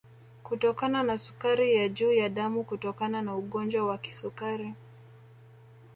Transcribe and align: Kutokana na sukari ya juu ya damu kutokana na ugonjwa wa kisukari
Kutokana 0.43 1.03
na 1.03 1.17
sukari 1.17 1.75
ya 1.75 1.89
juu 1.89 2.11
ya 2.11 2.29
damu 2.29 2.63
kutokana 2.63 3.21
na 3.21 3.35
ugonjwa 3.35 3.85
wa 3.87 3.97
kisukari 3.97 4.73